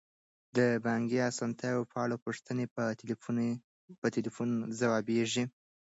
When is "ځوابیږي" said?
4.79-5.43